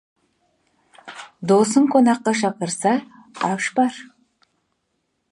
[1.51, 2.93] Досың қонаққа шақырса,
[3.49, 3.99] аш бар.